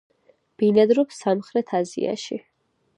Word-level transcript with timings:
ბინადრობს 0.61 1.21
სამხრეთ 1.27 1.77
აზიაში. 1.83 2.43